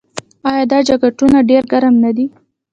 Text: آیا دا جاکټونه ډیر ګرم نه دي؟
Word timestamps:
آیا 0.49 0.63
دا 0.71 0.77
جاکټونه 0.87 1.37
ډیر 1.49 1.63
ګرم 1.71 1.95
نه 2.03 2.11
دي؟ 2.17 2.25